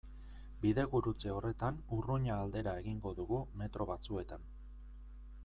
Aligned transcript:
Bidegurutze 0.61 1.33
horretan 1.33 1.77
Urruña 1.99 2.39
aldera 2.47 2.75
egingo 2.83 3.13
dugu 3.21 3.43
metro 3.63 3.89
batzuetan. 3.93 4.51